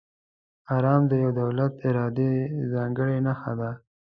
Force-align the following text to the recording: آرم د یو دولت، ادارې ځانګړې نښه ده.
آرم 0.75 1.01
د 1.07 1.11
یو 1.23 1.31
دولت، 1.41 1.73
ادارې 1.87 2.31
ځانګړې 2.73 3.17
نښه 3.25 3.53
ده. 3.59 3.71